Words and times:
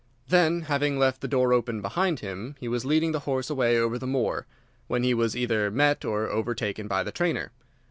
Then, 0.29 0.61
having 0.63 0.97
left 0.97 1.21
the 1.21 1.27
door 1.27 1.53
open 1.53 1.79
behind 1.79 2.21
him, 2.21 2.55
he 2.59 2.67
was 2.67 2.85
leading 2.85 3.11
the 3.11 3.19
horse 3.29 3.51
away 3.51 3.77
over 3.77 3.99
the 3.99 4.07
moor, 4.07 4.47
when 4.87 5.03
he 5.03 5.13
was 5.13 5.37
either 5.37 5.69
met 5.69 6.03
or 6.03 6.27
overtaken 6.27 6.87
by 6.87 7.03
the 7.03 7.11
trainer. 7.11 7.51